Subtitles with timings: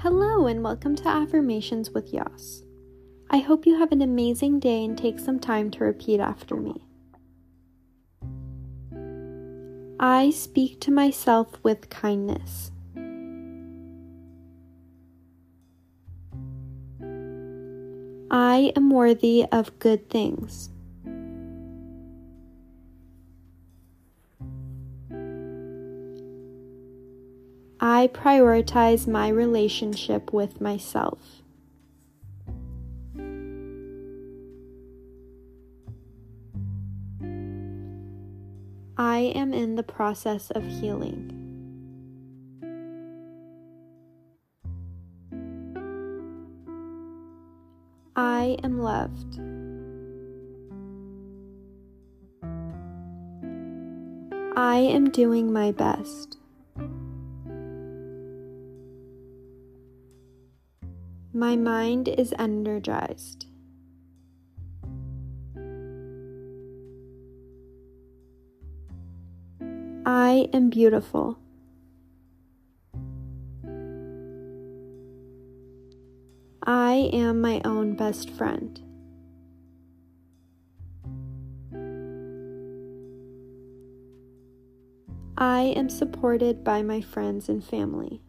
[0.00, 2.62] Hello, and welcome to Affirmations with Yas.
[3.30, 6.84] I hope you have an amazing day and take some time to repeat after me.
[9.98, 12.70] I speak to myself with kindness.
[18.30, 20.68] I am worthy of good things.
[27.80, 31.42] I prioritize my relationship with myself.
[38.98, 41.32] I am in the process of healing.
[48.16, 49.38] I am loved.
[54.56, 56.38] I am doing my best.
[61.36, 63.44] My mind is energized.
[70.06, 71.38] I am beautiful.
[76.62, 78.80] I am my own best friend.
[85.36, 88.22] I am supported by my friends and family.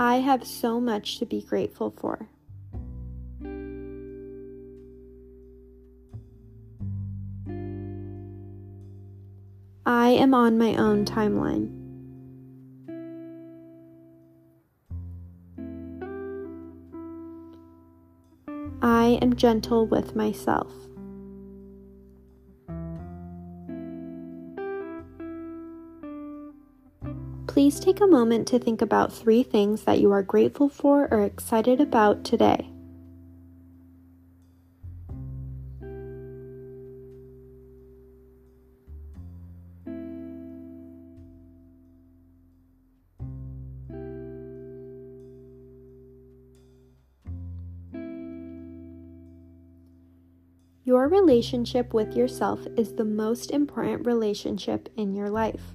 [0.00, 2.30] I have so much to be grateful for.
[9.84, 11.68] I am on my own timeline.
[18.80, 20.72] I am gentle with myself.
[27.50, 31.24] Please take a moment to think about three things that you are grateful for or
[31.24, 32.70] excited about today.
[50.84, 55.74] Your relationship with yourself is the most important relationship in your life.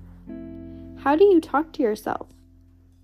[1.06, 2.30] How do you talk to yourself?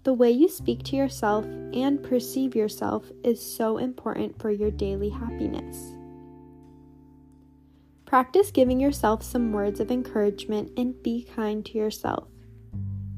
[0.05, 5.09] The way you speak to yourself and perceive yourself is so important for your daily
[5.09, 5.77] happiness.
[8.07, 12.27] Practice giving yourself some words of encouragement and be kind to yourself.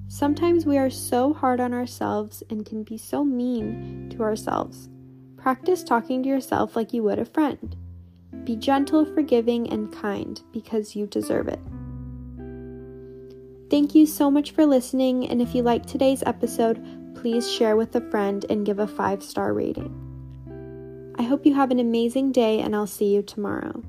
[0.10, 4.90] Sometimes we are so hard on ourselves and can be so mean to ourselves.
[5.38, 7.78] Practice talking to yourself like you would a friend.
[8.44, 11.62] Be gentle, forgiving, and kind because you deserve it.
[13.74, 16.80] Thank you so much for listening, and if you liked today's episode,
[17.16, 21.16] please share with a friend and give a five star rating.
[21.18, 23.82] I hope you have an amazing day, and I'll see you tomorrow.